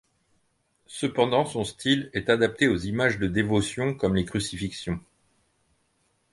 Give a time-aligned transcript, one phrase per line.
[0.87, 4.99] Cependant son style est adapté aux images de dévotions comme les crucifixions.